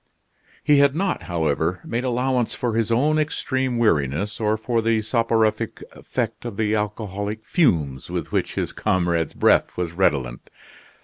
[0.63, 5.83] He had not, however, made allowance for his own extreme weariness or for the soporific
[5.91, 10.49] effect of the alcoholic fumes with which his comrade's breath was redolent.